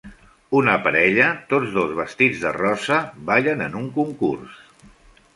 Una 0.59 0.75
parella, 0.85 1.25
tots 1.51 1.75
dos 1.75 1.91
vestits 1.99 2.41
de 2.45 2.53
rosa, 2.55 2.97
ballen 3.27 3.61
en 3.67 3.77
un 3.81 3.85
concurs. 3.99 4.57